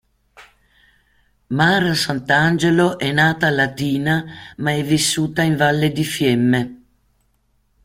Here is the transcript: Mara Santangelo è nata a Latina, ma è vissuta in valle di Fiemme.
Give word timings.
Mara 1.51 1.93
Santangelo 1.93 2.97
è 2.97 3.11
nata 3.11 3.45
a 3.45 3.51
Latina, 3.51 4.25
ma 4.57 4.71
è 4.71 4.83
vissuta 4.83 5.43
in 5.43 5.55
valle 5.55 5.91
di 5.91 6.03
Fiemme. 6.03 6.83